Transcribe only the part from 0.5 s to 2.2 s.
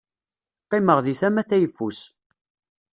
Qqimeɣ di tama tayeffus.